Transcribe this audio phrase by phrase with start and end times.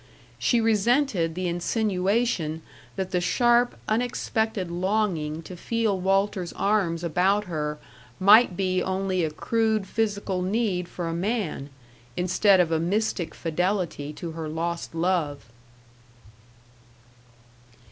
[0.39, 2.63] She resented the insinuation
[2.95, 7.77] that the sharp, unexpected longing to feel Walter's arms about her
[8.19, 11.69] might be only a crude physical need for a man,
[12.17, 15.45] instead of a mystic fidelity to her lost love.